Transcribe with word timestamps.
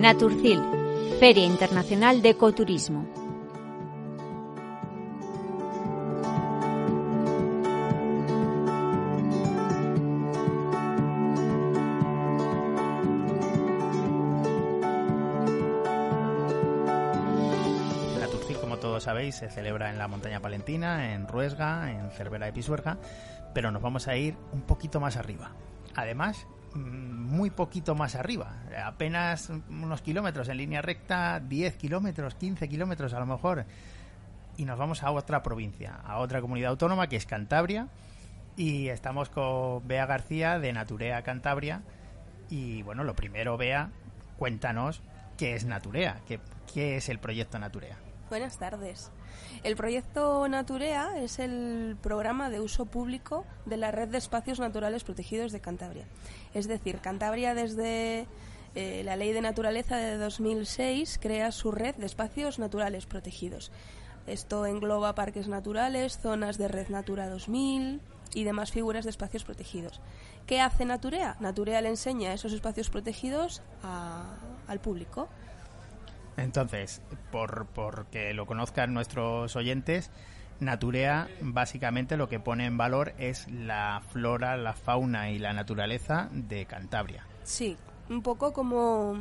Naturcil, 0.00 0.60
Feria 1.20 1.44
Internacional 1.44 2.22
de 2.22 2.30
Ecoturismo. 2.30 3.19
Sabéis, 19.00 19.36
se 19.36 19.50
celebra 19.50 19.90
en 19.90 19.98
la 19.98 20.08
montaña 20.08 20.40
palentina, 20.40 21.12
en 21.14 21.26
Ruesga, 21.26 21.90
en 21.90 22.10
Cervera 22.10 22.46
de 22.46 22.52
Pisuerga, 22.52 22.98
pero 23.54 23.70
nos 23.70 23.82
vamos 23.82 24.08
a 24.08 24.16
ir 24.16 24.36
un 24.52 24.62
poquito 24.62 25.00
más 25.00 25.16
arriba. 25.16 25.52
Además, 25.96 26.46
mm, 26.74 26.78
muy 26.78 27.50
poquito 27.50 27.94
más 27.94 28.14
arriba, 28.14 28.54
apenas 28.84 29.50
unos 29.68 30.02
kilómetros 30.02 30.48
en 30.48 30.58
línea 30.58 30.82
recta, 30.82 31.40
10 31.40 31.76
kilómetros, 31.76 32.34
15 32.34 32.68
kilómetros 32.68 33.12
a 33.12 33.20
lo 33.20 33.26
mejor, 33.26 33.64
y 34.56 34.64
nos 34.64 34.78
vamos 34.78 35.02
a 35.02 35.10
otra 35.10 35.42
provincia, 35.42 36.00
a 36.04 36.18
otra 36.18 36.40
comunidad 36.40 36.70
autónoma 36.70 37.08
que 37.08 37.16
es 37.16 37.26
Cantabria, 37.26 37.88
y 38.56 38.88
estamos 38.88 39.30
con 39.30 39.86
Bea 39.86 40.06
García 40.06 40.58
de 40.58 40.72
Naturea 40.72 41.22
Cantabria, 41.22 41.82
y 42.48 42.82
bueno, 42.82 43.04
lo 43.04 43.14
primero, 43.14 43.56
Bea, 43.56 43.90
cuéntanos 44.38 45.02
qué 45.38 45.54
es 45.54 45.64
Naturea, 45.64 46.20
qué, 46.26 46.40
qué 46.72 46.96
es 46.96 47.08
el 47.08 47.18
proyecto 47.18 47.58
Naturea. 47.58 48.09
Buenas 48.30 48.58
tardes. 48.58 49.10
El 49.64 49.74
proyecto 49.74 50.46
Naturea 50.46 51.20
es 51.20 51.40
el 51.40 51.96
programa 52.00 52.48
de 52.48 52.60
uso 52.60 52.86
público 52.86 53.44
de 53.66 53.76
la 53.76 53.90
Red 53.90 54.10
de 54.10 54.18
Espacios 54.18 54.60
Naturales 54.60 55.02
Protegidos 55.02 55.50
de 55.50 55.58
Cantabria. 55.58 56.04
Es 56.54 56.68
decir, 56.68 57.00
Cantabria 57.00 57.54
desde 57.54 58.28
eh, 58.76 59.02
la 59.04 59.16
Ley 59.16 59.32
de 59.32 59.40
Naturaleza 59.40 59.96
de 59.96 60.16
2006 60.16 61.18
crea 61.20 61.50
su 61.50 61.72
red 61.72 61.96
de 61.96 62.06
espacios 62.06 62.60
naturales 62.60 63.04
protegidos. 63.04 63.72
Esto 64.28 64.64
engloba 64.64 65.16
parques 65.16 65.48
naturales, 65.48 66.18
zonas 66.18 66.56
de 66.56 66.68
Red 66.68 66.88
Natura 66.88 67.28
2000 67.28 68.00
y 68.32 68.44
demás 68.44 68.70
figuras 68.70 69.02
de 69.02 69.10
espacios 69.10 69.42
protegidos. 69.42 70.00
¿Qué 70.46 70.60
hace 70.60 70.84
Naturea? 70.84 71.36
Naturea 71.40 71.80
le 71.80 71.88
enseña 71.88 72.32
esos 72.32 72.52
espacios 72.52 72.90
protegidos 72.90 73.60
al 73.82 74.78
público. 74.78 75.28
Entonces, 76.36 77.02
por, 77.30 78.06
que 78.10 78.32
lo 78.34 78.46
conozcan 78.46 78.94
nuestros 78.94 79.56
oyentes, 79.56 80.10
Naturea 80.60 81.28
básicamente 81.40 82.18
lo 82.18 82.28
que 82.28 82.38
pone 82.38 82.66
en 82.66 82.76
valor 82.76 83.14
es 83.18 83.48
la 83.50 84.02
flora, 84.10 84.58
la 84.58 84.74
fauna 84.74 85.30
y 85.30 85.38
la 85.38 85.54
naturaleza 85.54 86.28
de 86.32 86.66
Cantabria. 86.66 87.26
Sí, 87.44 87.78
un 88.10 88.20
poco 88.22 88.52
como, 88.52 89.14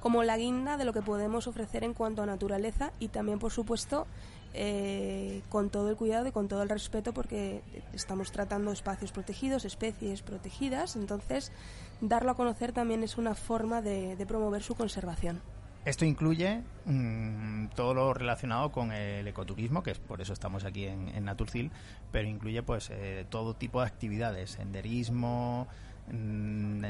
como 0.00 0.22
la 0.22 0.38
guinda 0.38 0.78
de 0.78 0.86
lo 0.86 0.94
que 0.94 1.02
podemos 1.02 1.46
ofrecer 1.46 1.84
en 1.84 1.92
cuanto 1.92 2.22
a 2.22 2.26
naturaleza 2.26 2.92
y 2.98 3.08
también, 3.08 3.38
por 3.38 3.52
supuesto, 3.52 4.06
eh, 4.54 5.42
con 5.50 5.68
todo 5.68 5.90
el 5.90 5.96
cuidado 5.96 6.26
y 6.28 6.32
con 6.32 6.48
todo 6.48 6.62
el 6.62 6.70
respeto 6.70 7.12
porque 7.12 7.62
estamos 7.92 8.32
tratando 8.32 8.72
espacios 8.72 9.12
protegidos, 9.12 9.66
especies 9.66 10.22
protegidas, 10.22 10.96
entonces 10.96 11.52
darlo 12.00 12.30
a 12.30 12.34
conocer 12.34 12.72
también 12.72 13.02
es 13.02 13.18
una 13.18 13.34
forma 13.34 13.82
de 13.82 14.24
promover 14.26 14.62
su 14.62 14.74
conservación. 14.74 15.42
Esto 15.86 16.04
incluye 16.04 16.64
mm, 16.84 17.68
todo 17.76 17.94
lo 17.94 18.12
relacionado 18.12 18.72
con 18.72 18.90
el 18.90 19.28
ecoturismo, 19.28 19.84
que 19.84 19.92
es 19.92 20.00
por 20.00 20.20
eso 20.20 20.32
estamos 20.32 20.64
aquí 20.64 20.86
en, 20.86 21.24
Naturcil, 21.24 21.70
pero 22.10 22.26
incluye 22.26 22.60
pues 22.64 22.90
eh, 22.90 23.24
todo 23.30 23.54
tipo 23.54 23.80
de 23.80 23.86
actividades, 23.86 24.50
senderismo, 24.50 25.68
mm, 26.10 26.84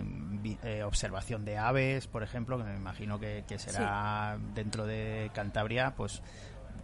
eh, 0.62 0.83
observación 0.83 1.45
de 1.45 1.59
aves, 1.59 2.06
por 2.06 2.23
ejemplo, 2.23 2.56
que 2.56 2.65
me 2.65 2.75
imagino 2.75 3.21
que, 3.21 3.45
será 3.59 4.39
dentro 4.55 4.87
de 4.87 5.31
Cantabria, 5.35 5.95
pues 5.95 6.23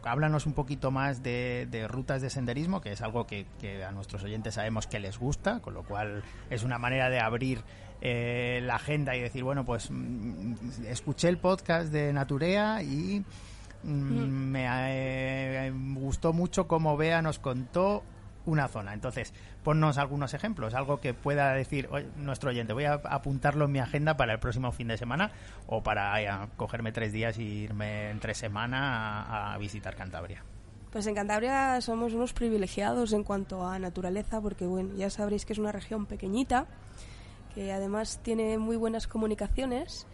háblanos 0.05 0.47
un 0.47 0.53
poquito 0.53 0.91
más 0.91 1.23
de, 1.23 1.87
rutas 1.89 2.23
de 2.23 2.31
senderismo, 2.31 2.81
que 2.81 2.93
es 2.93 3.03
algo 3.03 3.27
que, 3.27 3.47
que, 3.61 3.85
a 3.85 3.93
nuestros 3.93 4.23
oyentes 4.25 4.55
sabemos 4.55 4.87
que 4.87 5.01
les 5.01 5.19
gusta, 5.19 5.61
con 5.61 5.75
lo 5.75 5.83
cual 5.83 6.23
es 6.51 6.63
una 6.63 6.79
manera 6.79 7.09
de 7.11 7.21
abrir 7.21 7.63
eh, 8.05 8.61
la 8.65 8.75
agenda 8.75 9.15
y 9.15 9.21
decir, 9.21 9.45
bueno, 9.45 9.65
pues 9.65 9.89
mm, 9.89 10.55
escuché 10.89 11.29
el 11.29 11.39
podcast 11.39 11.93
de 11.93 12.13
Naturea 12.13 12.83
y 12.83 13.25
mm, 13.85 13.89
me 13.89 14.67
eh, 14.69 15.73
gustó 15.95 16.33
mucho 16.33 16.67
cómo 16.67 16.97
Bea 16.97 17.23
nos 17.23 17.39
contó 17.39 18.03
una 18.47 18.69
zona. 18.69 18.95
Entonces, 18.95 19.33
ponnos 19.63 19.99
algunos 19.99 20.35
ejemplos, 20.35 20.75
algo 20.75 21.01
que 21.01 21.15
pueda 21.15 21.53
decir 21.53 21.89
nuestro 22.17 22.51
oyente, 22.51 22.73
voy 22.73 22.85
a 22.85 22.95
apuntarlo 22.95 23.67
en 23.67 23.73
mi 23.73 23.79
agenda 23.79 24.17
para 24.17 24.33
el 24.33 24.41
próximo 24.41 24.73
fin 24.73 24.89
de 24.89 24.99
semana 24.99 25.31
o 25.67 25.83
para 25.83 26.23
eh, 26.23 26.49
cogerme 26.57 26.93
tres 26.93 27.13
días 27.13 27.39
e 27.39 27.43
irme 27.43 28.11
entre 28.11 28.35
semana 28.35 29.53
a 29.53 29.59
visitar 29.59 29.95
Cantabria. 29.95 30.45
Pues 30.91 31.07
en 31.07 31.15
Cantabria 31.15 31.81
somos 31.81 32.13
unos 32.13 32.35
privilegiados 32.35 33.15
en 33.15 33.25
cuanto 33.25 33.67
a 33.67 33.79
naturaleza, 33.79 34.41
porque 34.41 34.67
bueno, 34.67 34.95
ya 34.95 35.09
sabréis 35.09 35.47
que 35.47 35.55
es 35.55 35.59
una 35.59 35.73
región 35.73 36.05
pequeñita 36.07 36.67
que 37.55 37.73
además 37.73 38.21
tiene 38.23 38.59
muy 38.59 38.77
buenas 38.77 39.07
comunicaciones. 39.07 40.07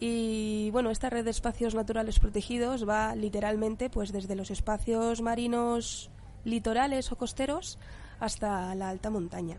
Y 0.00 0.70
bueno, 0.72 0.90
esta 0.90 1.08
red 1.08 1.24
de 1.24 1.30
espacios 1.30 1.74
naturales 1.74 2.18
protegidos 2.18 2.88
va 2.88 3.14
literalmente 3.14 3.90
pues 3.90 4.12
desde 4.12 4.34
los 4.34 4.50
espacios 4.50 5.22
marinos 5.22 6.10
litorales 6.44 7.10
o 7.12 7.16
costeros 7.16 7.78
hasta 8.20 8.74
la 8.74 8.88
alta 8.88 9.10
montaña. 9.10 9.58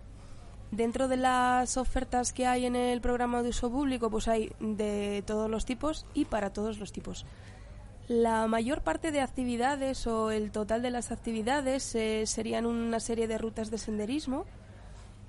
Dentro 0.71 1.07
de 1.07 1.17
las 1.17 1.77
ofertas 1.77 2.33
que 2.33 2.47
hay 2.47 2.65
en 2.65 2.75
el 2.75 2.99
programa 2.99 3.43
de 3.43 3.49
uso 3.49 3.69
público, 3.69 4.09
pues 4.09 4.27
hay 4.27 4.51
de 4.59 5.23
todos 5.25 5.49
los 5.49 5.65
tipos 5.65 6.05
y 6.13 6.25
para 6.25 6.51
todos 6.51 6.79
los 6.79 6.91
tipos. 6.91 7.25
La 8.07 8.45
mayor 8.47 8.81
parte 8.81 9.11
de 9.11 9.21
actividades 9.21 10.05
o 10.05 10.31
el 10.31 10.51
total 10.51 10.81
de 10.81 10.91
las 10.91 11.11
actividades 11.11 11.95
eh, 11.95 12.25
serían 12.25 12.65
una 12.65 12.99
serie 12.99 13.27
de 13.27 13.37
rutas 13.37 13.71
de 13.71 13.77
senderismo, 13.77 14.45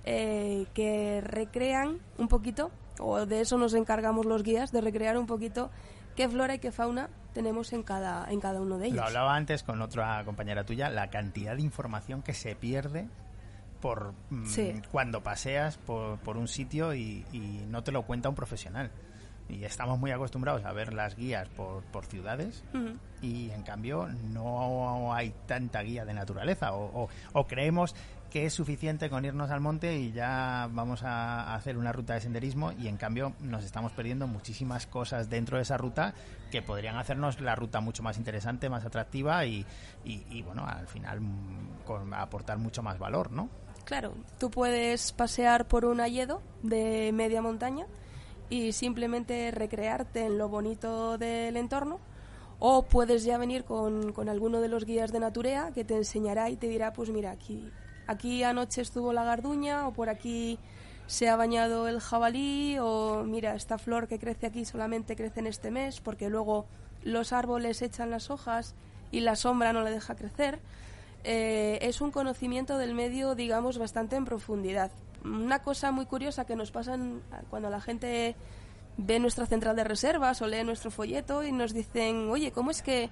eh, 0.04 0.66
que 0.74 1.20
recrean 1.22 2.00
un 2.18 2.28
poquito, 2.28 2.70
o 2.98 3.24
de 3.24 3.40
eso 3.40 3.56
nos 3.56 3.74
encargamos 3.74 4.26
los 4.26 4.42
guías, 4.42 4.72
de 4.72 4.80
recrear 4.80 5.16
un 5.16 5.26
poquito 5.26 5.70
qué 6.16 6.28
flora 6.28 6.54
y 6.54 6.58
qué 6.58 6.70
fauna 6.70 7.08
tenemos 7.36 7.74
en 7.74 7.82
cada, 7.82 8.30
en 8.30 8.40
cada 8.40 8.62
uno 8.62 8.78
de 8.78 8.86
ellos. 8.86 8.96
Lo 8.96 9.04
hablaba 9.04 9.36
antes 9.36 9.62
con 9.62 9.82
otra 9.82 10.24
compañera 10.24 10.64
tuya, 10.64 10.88
la 10.88 11.10
cantidad 11.10 11.54
de 11.54 11.60
información 11.60 12.22
que 12.22 12.32
se 12.32 12.56
pierde 12.56 13.08
por 13.82 14.14
mm, 14.30 14.78
cuando 14.90 15.22
paseas 15.22 15.76
por, 15.76 16.18
por 16.20 16.38
un 16.38 16.48
sitio 16.48 16.94
y, 16.94 17.26
no 17.68 17.84
te 17.84 17.92
lo 17.92 18.04
cuenta 18.04 18.30
un 18.30 18.34
profesional. 18.34 18.90
Y 19.50 19.64
estamos 19.64 19.98
muy 19.98 20.12
acostumbrados 20.12 20.64
a 20.64 20.72
ver 20.72 20.94
las 20.94 21.14
guías 21.14 21.46
por, 21.50 21.82
por 21.84 22.06
ciudades 22.06 22.64
y 23.20 23.50
en 23.50 23.62
cambio 23.62 24.08
no 24.32 25.12
hay 25.14 25.34
tanta 25.46 25.82
guía 25.82 26.06
de 26.06 26.14
naturaleza 26.14 26.72
o, 26.72 27.08
o 27.32 27.46
creemos 27.46 27.94
es 28.44 28.54
suficiente 28.54 29.08
con 29.08 29.24
irnos 29.24 29.50
al 29.50 29.60
monte 29.60 29.96
y 29.96 30.12
ya 30.12 30.68
vamos 30.72 31.02
a 31.04 31.54
hacer 31.54 31.78
una 31.78 31.92
ruta 31.92 32.14
de 32.14 32.20
senderismo 32.20 32.72
y 32.72 32.88
en 32.88 32.96
cambio 32.96 33.34
nos 33.40 33.64
estamos 33.64 33.92
perdiendo 33.92 34.26
muchísimas 34.26 34.86
cosas 34.86 35.30
dentro 35.30 35.56
de 35.56 35.62
esa 35.62 35.76
ruta 35.76 36.12
que 36.50 36.60
podrían 36.60 36.96
hacernos 36.96 37.40
la 37.40 37.54
ruta 37.54 37.80
mucho 37.80 38.02
más 38.02 38.18
interesante, 38.18 38.68
más 38.68 38.84
atractiva 38.84 39.46
y, 39.46 39.64
bueno, 40.44 40.66
al 40.66 40.86
final 40.88 41.20
mm, 41.20 42.14
aportar 42.14 42.58
mucho 42.58 42.82
más 42.82 42.98
valor, 42.98 43.30
¿no? 43.30 43.48
Claro, 43.84 44.14
tú 44.38 44.50
puedes 44.50 45.12
pasear 45.12 45.66
por 45.68 45.84
un 45.84 46.00
alledo 46.00 46.42
de 46.62 47.12
media 47.12 47.40
montaña 47.40 47.86
y 48.50 48.72
simplemente 48.72 49.50
recrearte 49.52 50.26
en 50.26 50.36
lo 50.36 50.48
bonito 50.48 51.16
del 51.16 51.56
entorno 51.56 52.00
o 52.58 52.82
puedes 52.82 53.24
ya 53.24 53.38
venir 53.38 53.64
con, 53.64 54.12
con 54.12 54.28
alguno 54.28 54.60
de 54.60 54.68
los 54.68 54.84
guías 54.84 55.12
de 55.12 55.20
Naturea 55.20 55.70
que 55.72 55.84
te 55.84 55.94
enseñará 55.94 56.50
y 56.50 56.56
te 56.56 56.68
dirá, 56.68 56.92
pues 56.92 57.10
mira, 57.10 57.30
aquí 57.30 57.70
aquí 58.06 58.42
anoche 58.42 58.82
estuvo 58.82 59.12
la 59.12 59.24
garduña 59.24 59.86
o 59.88 59.92
por 59.92 60.08
aquí 60.08 60.58
se 61.06 61.28
ha 61.28 61.36
bañado 61.36 61.88
el 61.88 62.00
jabalí 62.00 62.78
o 62.80 63.24
mira, 63.24 63.54
esta 63.54 63.78
flor 63.78 64.08
que 64.08 64.18
crece 64.18 64.46
aquí 64.46 64.64
solamente 64.64 65.14
crece 65.16 65.40
en 65.40 65.46
este 65.46 65.70
mes 65.70 66.00
porque 66.00 66.28
luego 66.28 66.66
los 67.02 67.32
árboles 67.32 67.82
echan 67.82 68.10
las 68.10 68.30
hojas 68.30 68.74
y 69.12 69.20
la 69.20 69.36
sombra 69.36 69.72
no 69.72 69.82
le 69.82 69.90
deja 69.90 70.14
crecer. 70.16 70.58
eh, 71.24 71.78
es 71.82 72.00
un 72.00 72.12
conocimiento 72.12 72.78
del 72.78 72.94
medio, 72.94 73.34
digamos, 73.34 73.78
bastante 73.78 74.14
en 74.16 74.24
profundidad. 74.24 74.92
Una 75.24 75.60
cosa 75.60 75.90
muy 75.90 76.06
curiosa 76.06 76.44
que 76.44 76.54
nos 76.54 76.70
pasa 76.70 76.96
cuando 77.50 77.68
la 77.68 77.80
gente 77.80 78.36
ve 78.96 79.18
nuestra 79.18 79.44
central 79.46 79.74
de 79.74 79.82
reservas 79.84 80.40
o 80.40 80.46
lee 80.46 80.62
nuestro 80.62 80.90
folleto 80.90 81.42
y 81.42 81.50
nos 81.50 81.74
dicen, 81.74 82.30
oye, 82.30 82.52
¿cómo 82.52 82.70
es 82.70 82.80
que 82.80 83.10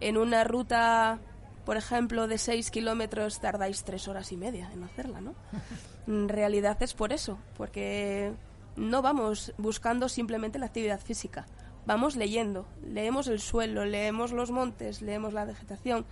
en 0.00 0.18
una 0.18 0.44
ruta, 0.44 1.18
por 1.64 1.76
ejemplo, 1.76 2.28
de 2.28 2.38
6 2.38 2.70
kilómetros 2.70 3.40
tardáis 3.40 3.84
tres 3.84 4.08
horas 4.08 4.32
y 4.32 4.36
media 4.36 4.70
en 4.72 4.84
hacerla, 4.84 5.20
¿no? 5.20 5.34
en 6.06 6.28
realidad 6.28 6.82
es 6.82 6.94
por 6.94 7.12
eso, 7.12 7.38
porque 7.56 8.32
no 8.76 9.02
vamos 9.02 9.52
buscando 9.58 10.08
simplemente 10.08 10.58
la 10.58 10.66
actividad 10.66 11.00
física, 11.00 11.46
vamos 11.86 12.16
leyendo, 12.16 12.66
leemos 12.86 13.28
el 13.28 13.40
suelo, 13.40 13.84
leemos 13.84 14.32
los 14.32 14.50
montes, 14.50 15.02
leemos 15.02 15.32
la 15.32 15.44
vegetación. 15.44 16.06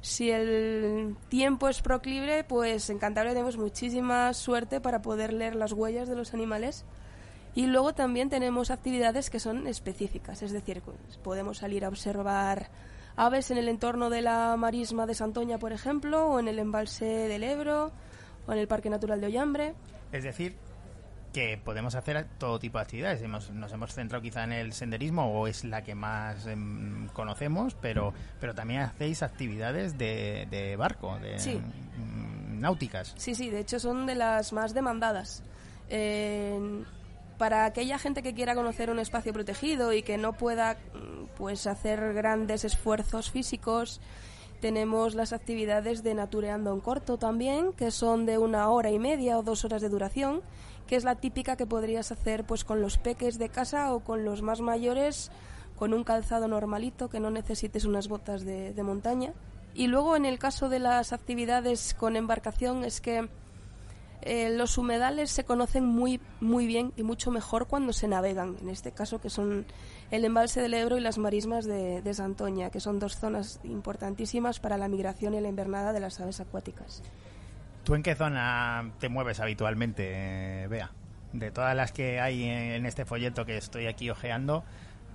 Si 0.00 0.30
el 0.30 1.16
tiempo 1.28 1.68
es 1.68 1.82
proclive, 1.82 2.44
pues 2.44 2.90
en 2.90 2.98
Cantabria 2.98 3.32
tenemos 3.32 3.56
muchísima 3.56 4.32
suerte 4.34 4.80
para 4.80 5.02
poder 5.02 5.32
leer 5.32 5.56
las 5.56 5.72
huellas 5.72 6.08
de 6.08 6.14
los 6.14 6.32
animales. 6.32 6.84
Y 7.56 7.66
luego 7.66 7.94
también 7.94 8.28
tenemos 8.28 8.70
actividades 8.70 9.30
que 9.30 9.40
son 9.40 9.66
específicas, 9.66 10.42
es 10.42 10.52
decir, 10.52 10.82
podemos 11.24 11.58
salir 11.58 11.84
a 11.84 11.88
observar 11.88 12.68
aves 13.16 13.50
en 13.50 13.58
el 13.58 13.68
entorno 13.68 14.10
de 14.10 14.22
la 14.22 14.56
marisma 14.56 15.06
de 15.06 15.14
Santoña, 15.14 15.58
por 15.58 15.72
ejemplo, 15.72 16.26
o 16.28 16.38
en 16.38 16.48
el 16.48 16.58
embalse 16.58 17.04
del 17.04 17.42
Ebro, 17.42 17.92
o 18.46 18.52
en 18.52 18.58
el 18.58 18.68
Parque 18.68 18.90
Natural 18.90 19.20
de 19.20 19.26
Ollambre. 19.26 19.74
Es 20.12 20.24
decir, 20.24 20.56
que 21.36 21.58
podemos 21.62 21.94
hacer 21.94 22.26
todo 22.38 22.58
tipo 22.58 22.78
de 22.78 22.82
actividades. 22.82 23.22
nos 23.22 23.72
hemos 23.72 23.92
centrado 23.92 24.22
quizá 24.22 24.44
en 24.44 24.52
el 24.52 24.72
senderismo 24.72 25.26
o 25.32 25.46
es 25.46 25.64
la 25.64 25.82
que 25.82 25.94
más 25.94 26.46
em, 26.46 27.08
conocemos, 27.08 27.74
pero, 27.74 28.14
pero 28.40 28.54
también 28.54 28.80
hacéis 28.80 29.22
actividades 29.22 29.98
de, 29.98 30.76
barco, 30.78 31.18
de 31.18 31.36
mm, 31.36 32.60
náuticas. 32.60 33.12
Sí, 33.18 33.34
sí, 33.34 33.50
de 33.50 33.60
hecho 33.60 33.78
son 33.78 34.06
de 34.06 34.14
las 34.14 34.54
más 34.54 34.72
demandadas. 34.72 35.42
Para 37.38 37.64
aquella 37.64 37.98
gente 37.98 38.22
que 38.22 38.34
quiera 38.34 38.54
conocer 38.54 38.90
un 38.90 38.98
espacio 38.98 39.32
protegido 39.32 39.92
y 39.92 40.02
que 40.02 40.18
no 40.18 40.32
pueda 40.34 40.76
pues 41.36 41.66
hacer 41.66 42.14
grandes 42.14 42.64
esfuerzos 42.64 43.30
físicos, 43.30 44.00
tenemos 44.60 45.14
las 45.14 45.32
actividades 45.32 46.02
de 46.02 46.14
natureando 46.14 46.72
en 46.72 46.80
corto 46.80 47.18
también, 47.18 47.72
que 47.72 47.90
son 47.90 48.24
de 48.24 48.38
una 48.38 48.70
hora 48.70 48.90
y 48.90 48.98
media 48.98 49.38
o 49.38 49.42
dos 49.42 49.64
horas 49.64 49.82
de 49.82 49.88
duración 49.88 50.42
que 50.86 50.96
es 50.96 51.04
la 51.04 51.16
típica 51.16 51.56
que 51.56 51.66
podrías 51.66 52.12
hacer 52.12 52.44
pues 52.44 52.64
con 52.64 52.80
los 52.80 52.98
peques 52.98 53.38
de 53.38 53.48
casa 53.48 53.92
o 53.92 54.00
con 54.00 54.24
los 54.24 54.42
más 54.42 54.60
mayores 54.60 55.30
con 55.76 55.92
un 55.92 56.04
calzado 56.04 56.48
normalito 56.48 57.08
que 57.10 57.20
no 57.20 57.30
necesites 57.30 57.84
unas 57.84 58.08
botas 58.08 58.44
de, 58.44 58.82
montaña. 58.82 59.34
Y 59.74 59.88
luego 59.88 60.16
en 60.16 60.24
el 60.24 60.38
caso 60.38 60.70
de 60.70 60.78
las 60.78 61.12
actividades 61.12 61.92
con 61.92 62.16
embarcación 62.16 62.82
es 62.82 63.02
que 63.02 63.28
eh, 64.26 64.50
los 64.50 64.76
humedales 64.76 65.30
se 65.30 65.44
conocen 65.44 65.84
muy, 65.84 66.20
muy 66.40 66.66
bien 66.66 66.92
y 66.96 67.02
mucho 67.02 67.30
mejor 67.30 67.66
cuando 67.66 67.92
se 67.92 68.08
navegan, 68.08 68.56
en 68.60 68.68
este 68.68 68.92
caso 68.92 69.20
que 69.20 69.30
son 69.30 69.66
el 70.10 70.24
embalse 70.24 70.60
del 70.60 70.74
Ebro 70.74 70.98
y 70.98 71.00
las 71.00 71.16
marismas 71.16 71.64
de, 71.64 72.02
de 72.02 72.14
Santoña, 72.14 72.70
que 72.70 72.80
son 72.80 72.98
dos 72.98 73.16
zonas 73.16 73.60
importantísimas 73.64 74.60
para 74.60 74.76
la 74.76 74.88
migración 74.88 75.34
y 75.34 75.40
la 75.40 75.48
invernada 75.48 75.92
de 75.92 76.00
las 76.00 76.20
aves 76.20 76.40
acuáticas. 76.40 77.02
¿Tú 77.84 77.94
en 77.94 78.02
qué 78.02 78.16
zona 78.16 78.90
te 78.98 79.08
mueves 79.08 79.38
habitualmente, 79.38 80.66
Bea? 80.68 80.90
De 81.32 81.52
todas 81.52 81.76
las 81.76 81.92
que 81.92 82.20
hay 82.20 82.44
en 82.44 82.84
este 82.84 83.04
folleto 83.04 83.46
que 83.46 83.56
estoy 83.56 83.86
aquí 83.86 84.10
ojeando, 84.10 84.64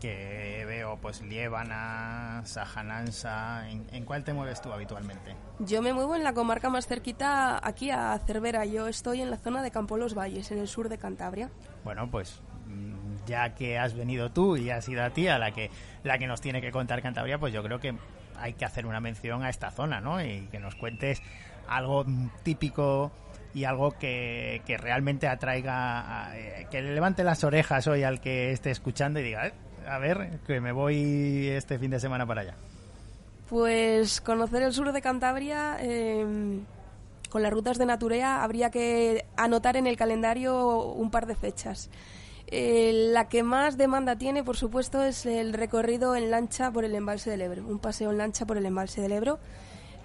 que 0.02 0.66
veo 0.68 0.98
pues 0.98 1.22
Liébana, 1.22 2.42
Sajanansa, 2.44 3.70
¿en, 3.70 4.04
cuál 4.04 4.24
te 4.24 4.34
mueves 4.34 4.60
tú 4.60 4.74
habitualmente? 4.74 5.36
Yo 5.60 5.82
me 5.84 5.94
muevo 5.94 6.16
en 6.16 6.24
la 6.24 6.34
comarca 6.34 6.70
más 6.70 6.88
cerquita 6.88 7.66
aquí 7.66 7.92
a 7.92 8.20
Cervera, 8.26 8.66
yo 8.66 8.88
estoy 8.88 9.22
en 9.22 9.30
la 9.30 9.38
zona 9.38 9.62
de 9.62 9.70
Campo 9.70 9.98
Los 9.98 10.16
Valles, 10.16 10.52
en 10.52 10.58
el 10.58 10.68
sur 10.68 10.90
de 10.90 10.98
Cantabria. 10.98 11.52
Bueno, 11.84 12.10
pues 12.10 12.42
mm, 12.66 13.28
ya 13.28 13.54
que 13.54 13.78
has 13.78 13.94
venido 13.94 14.32
tú 14.32 14.58
y 14.58 14.72
has 14.72 14.84
sido 14.84 15.04
a 15.04 15.12
ti 15.12 15.28
a 15.28 15.38
la 15.38 15.52
que, 15.52 15.70
la 16.04 16.18
que 16.18 16.26
nos 16.26 16.42
tiene 16.42 16.62
que 16.62 16.72
contar 16.72 17.04
Cantabria, 17.04 17.38
pues 17.38 17.54
yo 17.54 17.62
creo 17.62 17.80
que 17.80 17.96
hay 18.38 18.54
que 18.54 18.66
hacer 18.66 18.88
una 18.88 19.00
mención 19.00 19.44
a 19.44 19.50
esta 19.50 19.70
zona, 19.70 20.02
¿no? 20.02 20.20
Y 20.20 20.48
que 20.52 20.60
nos 20.60 20.74
cuentes 20.74 21.22
algo 21.68 22.06
típico 22.42 23.12
y 23.54 23.66
algo 23.66 23.92
que, 23.92 24.62
realmente 24.80 25.28
atraiga, 25.28 26.32
eh, 26.34 26.66
que 26.72 26.82
le 26.82 26.96
levante 26.96 27.24
las 27.24 27.44
orejas 27.44 27.86
hoy 27.86 28.02
al 28.02 28.20
que 28.20 28.52
esté 28.52 28.72
escuchando 28.72 29.20
y 29.20 29.24
diga, 29.24 29.46
eh, 29.48 29.54
a 29.88 29.98
ver, 30.00 30.40
que 30.48 30.60
me 30.62 30.72
voy 30.72 31.48
este 31.50 31.78
fin 31.80 31.92
de 31.92 32.00
semana 32.00 32.26
para 32.26 32.42
allá. 32.42 32.56
Pues 33.50 34.22
conocer 34.22 34.64
el 34.64 34.74
sur 34.74 34.92
de 34.92 35.02
Cantabria 35.02 35.78
em, 35.82 36.62
con 37.30 37.44
las 37.44 37.52
rutas 37.52 37.78
de 37.78 37.86
Naturea 37.86 38.44
habría 38.44 38.72
que 38.72 39.26
anotar 39.36 39.76
en 39.76 39.88
el 39.88 39.98
calendario 39.98 40.86
un 40.94 41.12
par 41.12 41.26
de 41.26 41.36
fechas. 41.36 41.90
Eh, 42.48 42.92
la 43.12 43.30
que 43.30 43.44
más 43.44 43.78
demanda 43.78 44.18
tiene, 44.18 44.44
por 44.44 44.58
supuesto, 44.58 45.04
es 45.04 45.26
el 45.26 45.54
recorrido 45.54 46.16
en 46.16 46.32
lancha 46.32 46.72
por 46.72 46.84
el 46.84 46.96
embalse 46.96 47.30
del 47.30 47.42
Ebro, 47.42 47.66
un 47.66 47.80
paseo 47.80 48.12
en 48.12 48.18
lancha 48.18 48.46
por 48.46 48.58
el 48.58 48.66
embalse 48.66 49.02
del 49.02 49.14
Ebro 49.14 49.40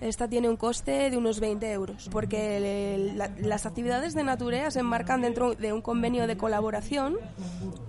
esta 0.00 0.28
tiene 0.28 0.48
un 0.48 0.56
coste 0.56 1.10
de 1.10 1.16
unos 1.16 1.40
20 1.40 1.72
euros, 1.72 2.08
porque 2.10 3.14
las 3.38 3.66
actividades 3.66 4.14
de 4.14 4.25
Naturea 4.25 4.70
se 4.70 4.81
enmarcan 4.81 5.22
dentro 5.22 5.54
de 5.54 5.72
un 5.72 5.82
convenio 5.82 6.26
de 6.26 6.37
colaboración 6.37 7.16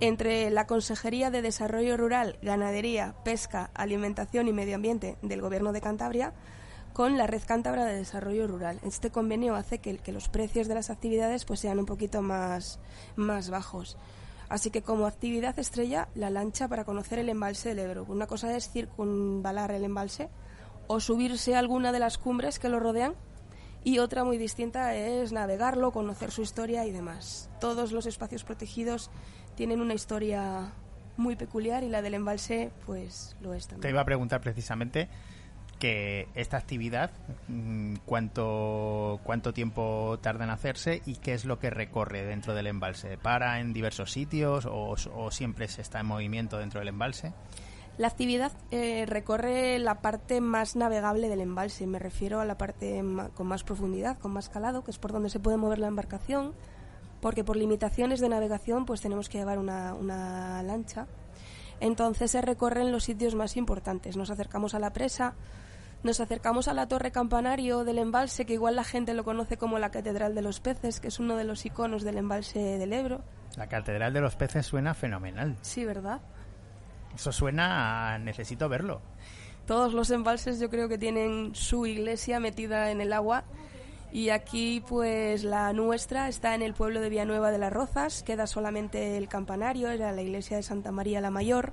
entre 0.00 0.50
la 0.50 0.66
Consejería 0.66 1.30
de 1.30 1.42
Desarrollo 1.42 1.96
Rural, 1.96 2.38
Ganadería, 2.42 3.14
Pesca, 3.24 3.70
Alimentación 3.74 4.48
y 4.48 4.52
Medio 4.52 4.76
Ambiente 4.76 5.16
del 5.22 5.40
Gobierno 5.40 5.72
de 5.72 5.80
Cantabria 5.80 6.32
con 6.98 7.16
la 7.16 7.28
Red 7.28 7.42
Cántabra 7.46 7.84
de 7.84 7.94
Desarrollo 7.94 8.48
Rural. 8.48 8.80
Este 8.82 9.10
convenio 9.10 9.54
hace 9.54 9.78
que, 9.78 10.00
los 10.10 10.28
precios 10.28 10.66
de 10.66 10.74
las 10.74 10.90
actividades 10.90 11.44
pues 11.44 11.60
sean 11.60 11.78
un 11.78 11.86
poquito 11.86 12.22
más, 12.22 12.80
más 13.14 13.50
bajos. 13.50 13.96
Así 14.48 14.70
que 14.70 14.82
como 14.82 15.06
actividad 15.06 15.56
estrella, 15.58 16.08
la 16.16 16.28
lancha 16.28 16.66
para 16.66 16.84
conocer 16.84 17.20
el 17.20 17.28
embalse 17.28 17.68
del 17.68 17.78
Ebro. 17.78 18.04
Una 18.08 18.26
cosa 18.26 18.56
es 18.56 18.70
circunvalar 18.70 19.70
el 19.70 19.84
embalse, 19.84 20.28
o 20.88 20.98
subirse 21.00 21.54
a 21.54 21.60
alguna 21.60 21.92
de 21.92 22.00
las 22.00 22.18
cumbres 22.18 22.58
que 22.58 22.68
lo 22.68 22.80
rodean 22.80 23.14
y 23.84 24.00
otra 24.00 24.24
muy 24.24 24.38
distinta 24.38 24.94
es 24.94 25.32
navegarlo, 25.32 25.92
conocer 25.92 26.30
su 26.32 26.42
historia 26.42 26.84
y 26.86 26.90
demás. 26.90 27.48
Todos 27.60 27.92
los 27.92 28.06
espacios 28.06 28.42
protegidos 28.42 29.10
tienen 29.54 29.80
una 29.80 29.94
historia 29.94 30.72
muy 31.16 31.36
peculiar 31.36 31.84
y 31.84 31.88
la 31.88 32.02
del 32.02 32.14
embalse 32.14 32.70
pues 32.86 33.36
lo 33.40 33.54
es 33.54 33.66
también. 33.66 33.82
Te 33.82 33.90
iba 33.90 34.00
a 34.00 34.04
preguntar 34.04 34.40
precisamente 34.40 35.08
que 35.78 36.28
esta 36.34 36.56
actividad, 36.56 37.12
mm, 37.46 37.96
¿cuánto, 38.04 39.20
cuánto 39.22 39.52
tiempo 39.52 40.18
tarda 40.20 40.44
en 40.44 40.50
hacerse 40.50 41.02
y 41.06 41.16
qué 41.16 41.34
es 41.34 41.44
lo 41.44 41.58
que 41.60 41.70
recorre 41.70 42.24
dentro 42.24 42.54
del 42.54 42.66
embalse? 42.66 43.16
¿Para 43.16 43.60
en 43.60 43.72
diversos 43.72 44.10
sitios 44.10 44.66
o, 44.66 44.96
o 45.14 45.30
siempre 45.30 45.68
se 45.68 45.82
está 45.82 46.00
en 46.00 46.06
movimiento 46.06 46.58
dentro 46.58 46.80
del 46.80 46.88
embalse? 46.88 47.32
La 47.98 48.06
actividad 48.06 48.52
eh, 48.70 49.06
recorre 49.06 49.80
la 49.80 50.00
parte 50.00 50.40
más 50.40 50.76
navegable 50.76 51.28
del 51.28 51.40
embalse, 51.40 51.84
me 51.88 51.98
refiero 51.98 52.40
a 52.40 52.44
la 52.44 52.56
parte 52.56 53.02
con 53.34 53.48
más 53.48 53.64
profundidad, 53.64 54.18
con 54.18 54.32
más 54.32 54.48
calado, 54.48 54.84
que 54.84 54.92
es 54.92 54.98
por 54.98 55.10
donde 55.10 55.30
se 55.30 55.40
puede 55.40 55.56
mover 55.56 55.80
la 55.80 55.88
embarcación, 55.88 56.54
porque 57.20 57.42
por 57.42 57.56
limitaciones 57.56 58.20
de 58.20 58.28
navegación 58.28 58.86
pues 58.86 59.00
tenemos 59.00 59.28
que 59.28 59.38
llevar 59.38 59.58
una, 59.58 59.94
una 59.94 60.62
lancha. 60.62 61.08
Entonces 61.80 62.30
se 62.30 62.40
recorren 62.40 62.92
los 62.92 63.02
sitios 63.02 63.34
más 63.34 63.56
importantes. 63.56 64.16
Nos 64.16 64.30
acercamos 64.30 64.74
a 64.74 64.78
la 64.78 64.92
presa, 64.92 65.34
nos 66.04 66.20
acercamos 66.20 66.68
a 66.68 66.74
la 66.74 66.86
torre 66.86 67.10
campanario 67.10 67.82
del 67.82 67.98
embalse, 67.98 68.46
que 68.46 68.52
igual 68.52 68.76
la 68.76 68.84
gente 68.84 69.12
lo 69.12 69.24
conoce 69.24 69.56
como 69.56 69.80
la 69.80 69.90
Catedral 69.90 70.36
de 70.36 70.42
los 70.42 70.60
Peces, 70.60 71.00
que 71.00 71.08
es 71.08 71.18
uno 71.18 71.36
de 71.36 71.42
los 71.42 71.66
iconos 71.66 72.04
del 72.04 72.18
embalse 72.18 72.60
del 72.78 72.92
Ebro. 72.92 73.22
La 73.56 73.66
Catedral 73.66 74.12
de 74.12 74.20
los 74.20 74.36
Peces 74.36 74.66
suena 74.66 74.94
fenomenal. 74.94 75.56
Sí, 75.62 75.84
¿verdad? 75.84 76.20
Eso 77.18 77.32
suena 77.32 78.14
a 78.14 78.18
necesito 78.18 78.68
verlo. 78.68 79.02
Todos 79.66 79.92
los 79.92 80.08
embalses 80.12 80.60
yo 80.60 80.70
creo 80.70 80.88
que 80.88 80.98
tienen 80.98 81.52
su 81.52 81.84
iglesia 81.84 82.38
metida 82.38 82.92
en 82.92 83.00
el 83.00 83.12
agua 83.12 83.42
y 84.12 84.28
aquí 84.28 84.84
pues 84.88 85.42
la 85.42 85.72
nuestra 85.72 86.28
está 86.28 86.54
en 86.54 86.62
el 86.62 86.74
pueblo 86.74 87.00
de 87.00 87.08
Villanueva 87.08 87.50
de 87.50 87.58
las 87.58 87.72
Rozas, 87.72 88.22
queda 88.22 88.46
solamente 88.46 89.16
el 89.16 89.26
campanario, 89.26 89.90
era 89.90 90.12
la 90.12 90.22
iglesia 90.22 90.58
de 90.58 90.62
Santa 90.62 90.92
María 90.92 91.20
la 91.20 91.30
Mayor. 91.30 91.72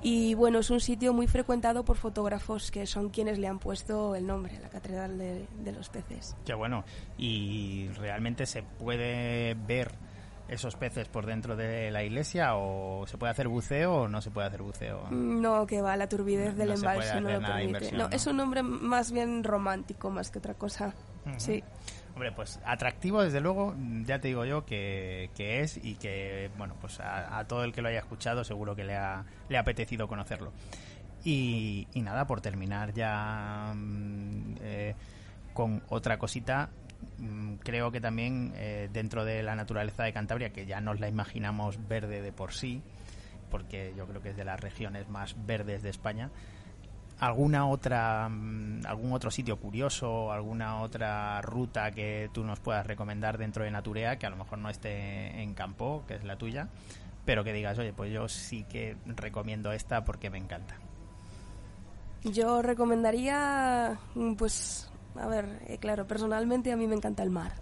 Y 0.00 0.34
bueno, 0.34 0.60
es 0.60 0.70
un 0.70 0.80
sitio 0.80 1.12
muy 1.12 1.26
frecuentado 1.26 1.84
por 1.84 1.96
fotógrafos 1.96 2.70
que 2.70 2.86
son 2.86 3.10
quienes 3.10 3.38
le 3.38 3.48
han 3.48 3.58
puesto 3.58 4.14
el 4.14 4.28
nombre, 4.28 4.60
la 4.60 4.68
Catedral 4.68 5.18
de, 5.18 5.48
de 5.58 5.72
los 5.72 5.88
Peces. 5.88 6.36
Qué 6.44 6.54
bueno. 6.54 6.84
Y 7.18 7.88
realmente 7.98 8.46
se 8.46 8.62
puede 8.62 9.54
ver 9.54 9.92
esos 10.52 10.76
peces 10.76 11.08
por 11.08 11.24
dentro 11.24 11.56
de 11.56 11.90
la 11.90 12.04
iglesia 12.04 12.56
o 12.56 13.06
se 13.06 13.16
puede 13.16 13.30
hacer 13.30 13.48
buceo 13.48 14.02
o 14.02 14.08
no 14.08 14.20
se 14.20 14.30
puede 14.30 14.48
hacer 14.48 14.62
buceo? 14.62 15.08
No, 15.10 15.66
que 15.66 15.80
va, 15.80 15.96
la 15.96 16.08
turbidez 16.08 16.56
del 16.56 16.72
embalse 16.72 17.20
no 17.20 17.30
lo 17.30 17.40
permite. 17.40 17.92
No, 17.92 18.08
es 18.10 18.26
un 18.26 18.36
nombre 18.36 18.62
más 18.62 19.12
bien 19.12 19.44
romántico 19.44 20.10
más 20.10 20.30
que 20.30 20.38
otra 20.38 20.54
cosa. 20.54 20.94
Sí. 21.38 21.64
Hombre, 22.14 22.32
pues 22.32 22.60
atractivo 22.66 23.22
desde 23.22 23.40
luego, 23.40 23.74
ya 24.04 24.20
te 24.20 24.28
digo 24.28 24.44
yo 24.44 24.66
que, 24.66 25.30
que 25.34 25.60
es 25.60 25.78
y 25.82 25.94
que, 25.94 26.50
bueno, 26.58 26.76
pues 26.78 27.00
a, 27.00 27.42
todo 27.48 27.64
el 27.64 27.72
que 27.72 27.80
lo 27.80 27.88
haya 27.88 28.00
escuchado 28.00 28.44
seguro 28.44 28.76
que 28.76 28.84
le 28.84 28.96
ha, 28.96 29.24
le 29.48 29.56
ha 29.56 29.60
apetecido 29.60 30.06
conocerlo. 30.06 30.52
Y, 31.24 31.86
nada, 31.94 32.26
por 32.26 32.42
terminar 32.42 32.92
ya 32.92 33.72
mm, 33.74 34.56
eh, 34.60 34.94
con 35.54 35.82
otra 35.88 36.18
cosita, 36.18 36.70
creo 37.62 37.90
que 37.90 38.00
también 38.00 38.52
eh, 38.56 38.88
dentro 38.92 39.24
de 39.24 39.42
la 39.42 39.54
naturaleza 39.54 40.04
de 40.04 40.12
Cantabria, 40.12 40.52
que 40.52 40.66
ya 40.66 40.80
nos 40.80 41.00
la 41.00 41.08
imaginamos 41.08 41.78
verde 41.88 42.22
de 42.22 42.32
por 42.32 42.52
sí, 42.52 42.82
porque 43.50 43.94
yo 43.96 44.06
creo 44.06 44.22
que 44.22 44.30
es 44.30 44.36
de 44.36 44.44
las 44.44 44.60
regiones 44.60 45.08
más 45.08 45.36
verdes 45.46 45.82
de 45.82 45.90
España, 45.90 46.30
alguna 47.18 47.68
otra 47.68 48.28
mm, 48.28 48.86
algún 48.86 49.12
otro 49.12 49.30
sitio 49.30 49.56
curioso, 49.56 50.32
alguna 50.32 50.80
otra 50.80 51.40
ruta 51.42 51.90
que 51.92 52.30
tú 52.32 52.44
nos 52.44 52.58
puedas 52.60 52.86
recomendar 52.86 53.38
dentro 53.38 53.64
de 53.64 53.70
Naturea 53.70 54.16
que 54.16 54.26
a 54.26 54.30
lo 54.30 54.36
mejor 54.36 54.58
no 54.58 54.68
esté 54.70 55.40
en 55.40 55.54
campo, 55.54 56.04
que 56.08 56.14
es 56.14 56.24
la 56.24 56.36
tuya, 56.36 56.68
pero 57.24 57.44
que 57.44 57.52
digas, 57.52 57.78
"Oye, 57.78 57.92
pues 57.92 58.12
yo 58.12 58.28
sí 58.28 58.64
que 58.64 58.96
recomiendo 59.06 59.72
esta 59.72 60.04
porque 60.04 60.30
me 60.30 60.38
encanta." 60.38 60.76
Yo 62.24 62.62
recomendaría 62.62 63.98
mm, 64.14 64.34
pues 64.34 64.91
a 65.16 65.26
ver, 65.26 65.62
eh, 65.66 65.78
claro, 65.78 66.06
personalmente 66.06 66.72
a 66.72 66.76
mí 66.76 66.86
me 66.86 66.94
encanta 66.94 67.22
el 67.22 67.30
mar. 67.30 67.52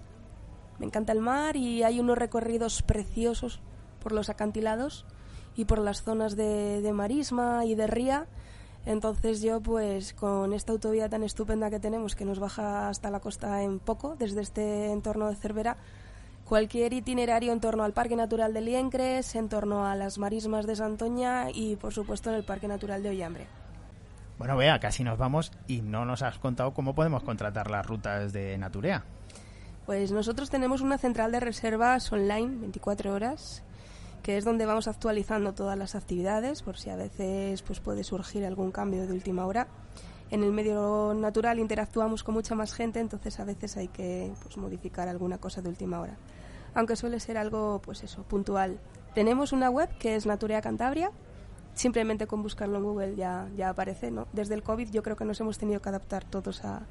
Me 0.79 0.87
encanta 0.87 1.13
el 1.13 1.21
mar 1.21 1.57
y 1.57 1.83
hay 1.83 2.01
unos 2.01 2.17
recorridos 2.17 2.83
preciosos 2.83 3.61
por 4.03 4.13
los 4.13 4.31
acantilados 4.31 5.05
y 5.57 5.67
por 5.67 5.79
las 5.79 6.03
zonas 6.03 6.37
de, 6.37 6.81
de 6.81 6.93
marisma 6.93 7.65
y 7.67 7.75
de 7.75 7.87
ría 7.87 8.27
entonces 8.87 9.43
yo 9.43 9.61
pues 9.61 10.15
con 10.15 10.53
esta 10.53 10.73
autovía 10.73 11.09
tan 11.09 11.23
estupenda 11.23 11.71
que 11.71 11.81
tenemos 11.81 12.15
que 12.17 12.25
nos 12.25 12.39
baja 12.39 12.89
hasta 12.89 13.11
la 13.11 13.21
costa 13.21 13.63
en 13.63 13.79
poco, 13.79 14.17
desde 14.17 14.41
este 14.41 14.91
entorno 14.91 15.29
de 15.29 15.37
Cervera, 15.37 15.77
cualquier 16.45 16.93
itinerario 16.93 17.53
en 17.53 17.61
torno 17.61 17.85
al 17.85 17.93
Parque 17.93 18.17
Natural 18.17 18.53
de 18.55 18.63
Liencres, 18.63 19.35
en 19.35 19.49
torno 19.49 19.87
a 19.87 19.95
las 19.97 20.19
marismas 20.19 20.67
de 20.67 20.77
Santoña 20.77 21.51
y 21.53 21.77
por 21.77 21.93
supuesto 21.93 22.31
en 22.31 22.37
el 22.37 22.45
Parque 22.45 22.69
Natural 22.69 23.03
de 23.03 23.11
Ollambre. 23.11 23.60
Bueno, 24.41 24.57
vea, 24.57 24.81
casi 24.81 25.05
nos 25.05 25.19
vamos 25.19 25.53
y 25.67 25.83
no 25.83 26.07
nos 26.07 26.23
has 26.23 26.39
contado 26.39 26.73
cómo 26.73 26.95
podemos 26.95 27.23
contratar 27.23 27.71
las 27.71 27.85
rutas 27.85 28.33
de 28.33 28.57
Naturea. 28.57 29.05
Pues 29.85 30.13
nosotros 30.13 30.49
tenemos 30.49 30.81
una 30.81 30.97
central 30.97 31.31
de 31.31 31.41
reservas 31.41 32.11
online 32.11 32.57
24 32.59 33.13
horas 33.13 33.63
que 34.23 34.39
es 34.39 34.47
donde 34.47 34.65
vamos 34.65 34.89
actualizando 34.89 35.53
todas 35.53 35.77
las 35.77 35.95
actividades, 35.95 36.63
por 36.63 36.79
si 36.79 36.89
a 36.89 36.97
veces 36.97 37.61
pues 37.61 37.81
puede 37.81 38.03
surgir 38.03 38.47
algún 38.47 38.73
cambio 38.73 39.07
de 39.07 39.13
última 39.13 39.45
hora. 39.45 39.69
En 40.31 40.43
el 40.43 40.53
medio 40.53 41.13
natural 41.15 41.59
interactuamos 41.59 42.25
con 42.25 42.35
mucha 42.35 42.55
más 42.55 42.73
gente, 42.73 42.99
entonces 42.99 43.39
a 43.41 43.45
veces 43.45 43.77
hay 43.77 43.89
que 43.89 44.33
pues, 44.43 44.57
modificar 44.57 45.07
alguna 45.09 45.37
cosa 45.37 45.61
de 45.61 45.69
última 45.69 46.01
hora. 46.01 46.17
Aunque 46.73 46.97
suele 46.97 47.21
ser 47.21 47.37
algo, 47.37 47.83
pues 47.85 48.03
eso, 48.05 48.23
puntual. 48.23 48.81
Tenemos 49.15 49.53
una 49.53 49.69
web 49.69 49.91
que 49.99 50.17
es 50.17 50.25
Naturea 50.25 50.63
Cantabria. 50.63 51.11
Simplemente 51.75 52.27
con 52.27 52.43
buscarlo 52.43 52.79
en 52.79 52.85
Google 52.85 53.17
ya, 53.17 53.49
ya 53.57 53.71
aparece, 53.71 54.11
¿no? 54.11 54.27
Desde 54.33 54.55
el 54.55 54.63
COVID 54.63 54.91
yo 54.91 55.03
creo 55.03 55.17
que 55.17 55.25
nos 55.25 55.41
hemos 55.41 55.59
tenido 55.59 55.81
que 55.81 55.89
adaptar 55.89 56.25
todos 56.25 56.65
a, 56.65 56.87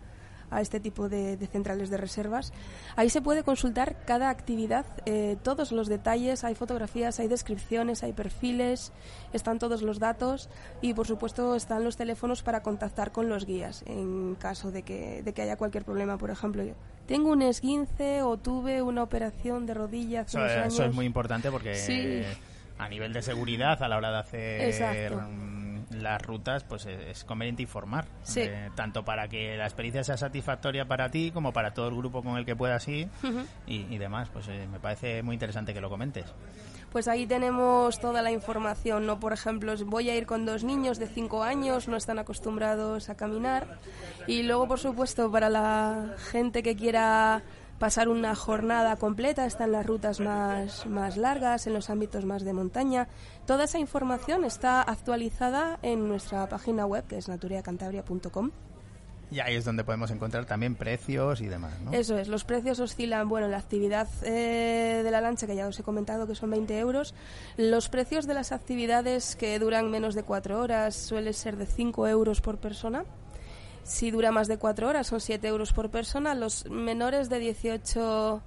a 0.51 0.61
este 0.61 0.79
tipo 0.79 1.09
de, 1.09 1.37
centrales 1.51 1.89
de 1.89 1.97
reservas. 1.97 2.51
Ahí 2.95 3.09
se 3.09 3.21
puede 3.21 3.43
consultar 3.43 3.97
cada 4.05 4.29
actividad, 4.29 4.85
eh, 5.05 5.37
todos 5.43 5.71
los 5.71 5.87
detalles, 5.87 6.43
hay 6.43 6.55
fotografías, 6.55 7.19
hay 7.19 7.27
descripciones, 7.27 8.03
hay 8.03 8.13
perfiles, 8.13 8.91
están 9.33 9.59
todos 9.59 9.81
los 9.81 9.99
datos 9.99 10.49
y 10.81 10.93
por 10.93 11.07
supuesto 11.07 11.55
están 11.55 11.83
los 11.83 11.97
teléfonos 11.97 12.43
para 12.43 12.61
contactar 12.61 13.11
con 13.11 13.29
los 13.29 13.45
guías 13.45 13.83
en 13.85 14.35
caso 14.35 14.71
de 14.71 14.83
que, 14.83 15.23
de 15.23 15.33
que 15.33 15.41
haya 15.41 15.57
cualquier 15.57 15.85
problema. 15.85 16.17
Por 16.17 16.31
ejemplo, 16.31 16.63
yo 16.63 16.73
tengo 17.05 17.31
un 17.31 17.41
esguince 17.41 18.21
o 18.21 18.37
tuve 18.37 18.81
una 18.81 19.03
operación 19.03 19.65
de 19.65 19.73
rodilla 19.73 20.21
hace 20.21 20.37
eso, 20.37 20.59
años. 20.59 20.73
Eso 20.73 20.85
es 20.85 20.95
muy 20.95 21.05
importante 21.05 21.51
porque 21.51 21.75
a 22.79 22.89
nivel 22.89 23.13
de 23.13 23.21
seguridad 23.21 23.81
a 23.83 23.87
la 23.87 23.97
hora 23.97 24.11
de 24.11 24.17
hacer 24.17 25.13
las 25.91 26.21
rutas, 26.21 26.63
pues 26.63 26.85
es 26.85 27.23
conveniente 27.23 27.61
informar. 27.61 28.05
Eh, 28.35 28.69
tanto 28.75 29.03
para 29.03 29.27
que 29.27 29.57
la 29.57 29.65
experiencia 29.65 30.03
sea 30.03 30.17
satisfactoria 30.17 30.85
para 30.85 31.09
ti 31.09 31.31
como 31.31 31.51
para 31.51 31.73
todo 31.73 31.89
el 31.89 31.95
grupo 31.95 32.23
con 32.23 32.37
el 32.37 32.45
que 32.45 32.55
puedas 32.55 32.87
ir 32.87 33.09
y, 33.67 33.97
demás. 33.97 34.29
Pues 34.31 34.47
eh, 34.47 34.67
me 34.71 34.79
parece 34.79 35.21
muy 35.23 35.35
interesante 35.35 35.73
que 35.73 35.81
lo 35.81 35.89
comentes. 35.89 36.25
Pues 36.91 37.07
ahí 37.07 37.27
tenemos 37.27 37.99
toda 37.99 38.21
la 38.21 38.31
información, 38.31 39.05
¿no? 39.05 39.19
Por 39.19 39.33
ejemplo, 39.33 39.75
voy 39.85 40.09
a 40.09 40.15
ir 40.15 40.25
con 40.25 40.45
dos 40.45 40.63
niños 40.63 40.97
de 40.97 41.07
5 41.07 41.43
años, 41.43 41.87
no 41.87 41.95
están 41.95 42.17
acostumbrados 42.17 43.09
a 43.09 43.15
caminar. 43.15 43.79
Y 44.25 44.43
luego, 44.43 44.67
por 44.67 44.79
supuesto, 44.79 45.31
para 45.31 45.49
la 45.49 46.15
gente 46.31 46.63
que 46.63 46.75
quiera 46.75 47.43
pasar 47.79 48.09
una 48.09 48.35
jornada 48.35 48.97
completa, 48.97 49.45
están 49.45 49.71
las 49.71 49.85
rutas 49.85 50.19
más, 50.19 50.85
más 50.85 51.17
largas, 51.17 51.65
en 51.65 51.73
los 51.73 51.89
ámbitos 51.89 52.25
más 52.25 52.43
de 52.43 52.53
montaña. 52.53 53.07
Toda 53.45 53.63
esa 53.63 53.79
información 53.79 54.43
está 54.43 54.81
actualizada 54.81 55.79
en 55.81 56.07
nuestra 56.07 56.47
página 56.49 56.85
web, 56.85 57.05
que 57.07 57.17
es 57.17 57.29
naturiacantabria.com. 57.29 58.51
Y 59.31 59.41
ahí 59.41 59.55
es 59.55 59.63
donde 59.63 59.83
podemos 59.83 60.09
encontrar 60.09 60.45
también 60.45 60.75
precios 60.75 61.39
y 61.41 61.47
demás, 61.47 61.79
¿no? 61.81 61.93
Eso 61.93 62.17
es, 62.17 62.27
los 62.27 62.43
precios 62.45 62.79
oscilan, 62.79 63.29
bueno, 63.29 63.47
la 63.47 63.57
actividad 63.57 64.07
eh, 64.23 65.01
de 65.03 65.11
la 65.11 65.21
lancha, 65.21 65.45
que 65.45 65.55
ya 65.55 65.67
os 65.67 65.79
he 65.79 65.83
comentado 65.83 66.25
que 66.25 66.33
son 66.33 66.49
20 66.49 66.79
euros, 66.79 67.13
los 67.55 67.89
precios 67.89 68.25
de 68.25 68.33
las 68.33 68.51
actividades 68.51 69.35
que 69.35 69.59
duran 69.59 69.91
menos 69.91 70.15
de 70.15 70.23
4 70.23 70.59
horas 70.59 70.95
suele 70.95 71.33
ser 71.33 71.57
de 71.57 71.67
5 71.67 72.07
euros 72.07 72.41
por 72.41 72.57
persona, 72.57 73.05
si 73.83 74.11
dura 74.11 74.31
más 74.31 74.47
de 74.47 74.57
cuatro 74.57 74.87
horas 74.87 75.07
son 75.07 75.21
7 75.21 75.47
euros 75.47 75.73
por 75.73 75.89
persona. 75.89 76.35
Los 76.35 76.69
menores 76.69 77.29
de 77.29 77.39
18 77.39 78.41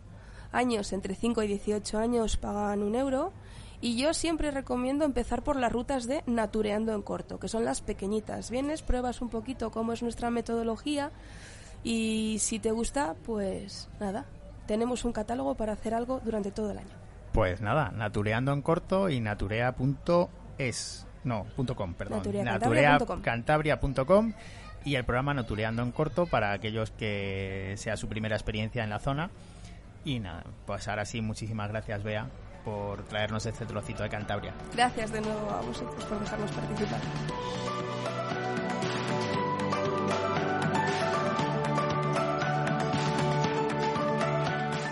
años, 0.53 0.93
entre 0.93 1.15
5 1.15 1.43
y 1.43 1.47
18 1.49 1.99
años, 1.99 2.37
pagan 2.37 2.83
un 2.83 2.95
euro. 2.95 3.33
Y 3.81 3.97
yo 3.97 4.15
siempre 4.15 4.53
recomiendo 4.53 5.05
empezar 5.05 5.43
por 5.43 5.57
las 5.57 5.73
rutas 5.73 6.07
de 6.07 6.23
Natureando 6.27 6.95
en 6.95 7.03
corto, 7.03 7.41
que 7.41 7.49
son 7.49 7.65
las 7.65 7.81
pequeñitas. 7.81 8.49
Vienes, 8.49 8.81
pruebas 8.81 9.21
un 9.21 9.29
poquito 9.29 9.73
cómo 9.73 9.93
es 9.93 10.03
nuestra 10.05 10.31
metodología 10.31 11.11
y 11.83 12.37
si 12.39 12.61
te 12.61 12.71
gusta, 12.71 13.17
pues 13.27 13.89
nada, 13.99 14.27
tenemos 14.67 15.05
un 15.05 15.13
catálogo 15.13 15.57
para 15.57 15.73
hacer 15.73 15.95
algo 15.95 16.21
durante 16.25 16.53
todo 16.53 16.71
el 16.71 16.79
año. 16.79 16.95
Pues 17.33 17.61
nada, 17.61 17.91
Natureando 17.91 18.53
en 18.53 18.63
corto 18.63 19.09
y 19.09 19.19
naturea.es. 19.21 21.07
No, 21.25 21.45
punto 21.57 21.75
.com, 21.75 21.95
perdón. 21.95 22.23
Natureacantabria.com 22.45 24.33
y 24.85 24.97
el 24.97 25.05
programa 25.05 25.35
Notuleando 25.35 25.83
en 25.83 25.93
corto 25.93 26.27
para 26.27 26.53
aquellos 26.53 26.91
que 26.91 27.75
sea 27.77 27.97
su 27.97 28.09
primera 28.09 28.37
experiencia 28.37 28.85
en 28.85 28.91
la 28.91 28.99
zona. 28.99 29.31
Y 30.05 30.19
nada, 30.19 30.45
pues 30.67 30.89
ahora 30.89 31.05
sí, 31.05 31.21
muchísimas 31.21 31.71
gracias, 31.71 32.03
Bea, 32.03 32.29
por 32.65 33.05
traernos 33.05 33.47
este 33.47 33.67
trocito 33.67 34.03
de 34.03 34.09
Cantabria. 34.09 34.55
Gracias 34.75 35.13
de 35.13 35.21
nuevo 35.21 35.51
a 35.51 35.61
vosotros 35.61 36.05
por 36.05 36.19
dejarnos 36.19 36.51
participar. 36.51 37.01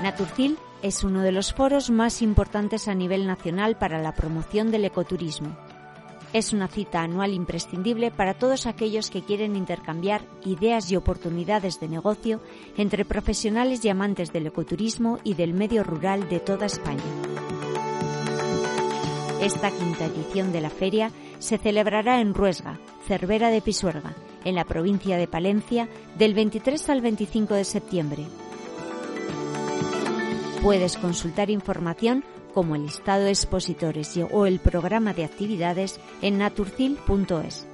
Naturcil 0.03 0.59
es 0.83 1.05
uno 1.05 1.23
de 1.23 1.33
los 1.33 1.53
foros 1.53 1.91
más 1.91 2.23
importantes 2.23 2.89
a 2.89 2.95
nivel 2.95 3.27
nacional 3.27 3.77
para 3.77 3.99
la 3.99 4.15
promoción 4.15 4.71
del 4.71 4.87
ecoturismo 4.87 5.57
es 6.33 6.53
una 6.53 6.69
cita 6.69 7.03
anual 7.03 7.33
imprescindible 7.33 8.11
para 8.11 8.35
todos 8.35 8.67
aquellos 8.67 9.11
que 9.11 9.23
quieren 9.23 9.57
intercambiar 9.57 10.23
ideas 10.45 10.91
y 10.91 10.97
oportunidades 10.97 11.81
de 11.81 11.89
negocio 11.89 12.41
entre 12.77 13.05
profesionales 13.05 13.85
y 13.85 13.89
amantes 13.89 14.33
del 14.33 14.47
ecoturismo 14.47 15.19
y 15.25 15.35
del 15.35 15.55
medio 15.55 15.83
rural 15.83 16.29
de 16.29 16.41
toda 16.41 16.67
España. 16.67 17.03
Esta 19.41 19.71
quinta 19.71 20.05
edición 20.05 20.53
de 20.53 20.61
la 20.61 20.71
feria 20.71 21.11
se 21.39 21.57
celebrará 21.57 22.21
en 22.21 22.35
Ruesga, 22.35 22.79
Cervera 23.07 23.49
de 23.49 23.63
Pisuerga, 23.63 24.15
en 24.45 24.55
la 24.55 24.65
provincia 24.65 25.17
de 25.17 25.27
Palencia, 25.27 25.89
del 26.19 26.35
23 26.35 26.91
al 26.91 27.01
25 27.01 27.55
de 27.55 27.65
septiembre. 27.65 28.27
Puedes 30.63 30.99
consultar 30.99 31.49
información 31.49 32.23
como 32.53 32.77
el 32.77 32.83
listado 32.83 33.25
de 33.25 33.31
expositores 33.31 34.19
o 34.31 34.47
el 34.47 34.61
programa 34.61 35.15
de 35.15 35.25
actividades 35.25 36.01
en 36.23 36.39
naturcil.es. 36.39 37.70